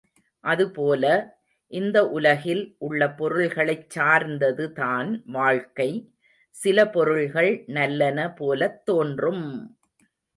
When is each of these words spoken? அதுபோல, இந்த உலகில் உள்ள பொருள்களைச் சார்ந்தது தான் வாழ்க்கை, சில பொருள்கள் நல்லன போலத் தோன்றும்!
அதுபோல, 0.43 1.03
இந்த 1.73 1.97
உலகில் 2.09 2.63
உள்ள 2.79 3.09
பொருள்களைச் 3.11 3.89
சார்ந்தது 3.89 4.65
தான் 4.73 5.09
வாழ்க்கை, 5.31 5.89
சில 6.55 6.87
பொருள்கள் 6.89 7.51
நல்லன 7.69 8.27
போலத் 8.33 8.81
தோன்றும்! 8.85 9.45